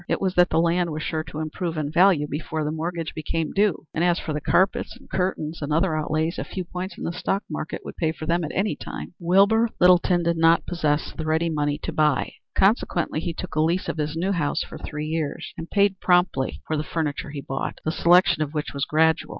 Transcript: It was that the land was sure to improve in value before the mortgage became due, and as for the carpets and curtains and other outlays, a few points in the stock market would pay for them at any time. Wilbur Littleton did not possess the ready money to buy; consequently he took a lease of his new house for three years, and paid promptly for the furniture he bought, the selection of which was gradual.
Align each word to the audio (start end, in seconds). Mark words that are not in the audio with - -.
It 0.09 0.19
was 0.19 0.33
that 0.33 0.49
the 0.49 0.57
land 0.59 0.89
was 0.91 1.03
sure 1.03 1.23
to 1.25 1.37
improve 1.37 1.77
in 1.77 1.91
value 1.91 2.25
before 2.27 2.63
the 2.63 2.71
mortgage 2.71 3.13
became 3.13 3.51
due, 3.53 3.85
and 3.93 4.03
as 4.03 4.17
for 4.17 4.33
the 4.33 4.41
carpets 4.41 4.97
and 4.99 5.07
curtains 5.07 5.59
and 5.61 5.71
other 5.71 5.95
outlays, 5.95 6.39
a 6.39 6.43
few 6.43 6.63
points 6.63 6.97
in 6.97 7.03
the 7.03 7.13
stock 7.13 7.43
market 7.47 7.81
would 7.85 7.97
pay 7.97 8.11
for 8.11 8.25
them 8.25 8.43
at 8.43 8.49
any 8.51 8.75
time. 8.75 9.13
Wilbur 9.19 9.69
Littleton 9.79 10.23
did 10.23 10.37
not 10.37 10.65
possess 10.65 11.13
the 11.15 11.25
ready 11.27 11.51
money 11.51 11.77
to 11.83 11.93
buy; 11.93 12.31
consequently 12.55 13.19
he 13.19 13.31
took 13.31 13.53
a 13.53 13.61
lease 13.61 13.87
of 13.87 13.97
his 13.97 14.15
new 14.15 14.31
house 14.31 14.63
for 14.63 14.79
three 14.79 15.05
years, 15.05 15.53
and 15.55 15.69
paid 15.69 15.99
promptly 15.99 16.63
for 16.65 16.75
the 16.77 16.83
furniture 16.83 17.29
he 17.29 17.41
bought, 17.41 17.77
the 17.85 17.91
selection 17.91 18.41
of 18.41 18.55
which 18.55 18.73
was 18.73 18.85
gradual. 18.85 19.29